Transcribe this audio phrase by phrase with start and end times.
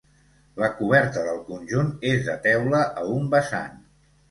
[0.61, 3.81] La coberta del conjunt és de teula a un vessant.